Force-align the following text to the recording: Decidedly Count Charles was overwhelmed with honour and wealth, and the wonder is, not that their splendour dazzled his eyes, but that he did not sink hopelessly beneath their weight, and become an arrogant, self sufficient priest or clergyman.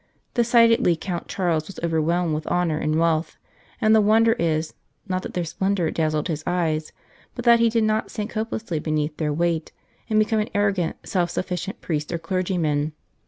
Decidedly 0.33 0.95
Count 0.95 1.27
Charles 1.27 1.67
was 1.67 1.79
overwhelmed 1.83 2.33
with 2.33 2.47
honour 2.47 2.79
and 2.79 2.97
wealth, 2.97 3.37
and 3.79 3.93
the 3.93 4.01
wonder 4.01 4.33
is, 4.39 4.73
not 5.07 5.21
that 5.21 5.35
their 5.35 5.43
splendour 5.45 5.91
dazzled 5.91 6.27
his 6.27 6.43
eyes, 6.47 6.91
but 7.35 7.45
that 7.45 7.59
he 7.59 7.69
did 7.69 7.83
not 7.83 8.09
sink 8.09 8.33
hopelessly 8.33 8.79
beneath 8.79 9.17
their 9.17 9.31
weight, 9.31 9.71
and 10.09 10.17
become 10.17 10.39
an 10.39 10.49
arrogant, 10.55 10.95
self 11.07 11.29
sufficient 11.29 11.81
priest 11.81 12.11
or 12.11 12.17
clergyman. 12.17 12.93